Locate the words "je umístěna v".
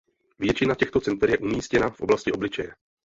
1.29-2.01